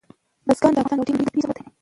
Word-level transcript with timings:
بزګان 0.47 0.71
د 0.73 0.77
افغانستان 0.81 0.99
یو 1.07 1.07
ډېر 1.07 1.15
لوی 1.17 1.29
طبعي 1.41 1.41
ثروت 1.43 1.55
دی. 1.57 1.63